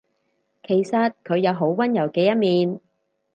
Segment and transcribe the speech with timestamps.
[0.63, 2.79] 其實佢有好溫柔嘅一面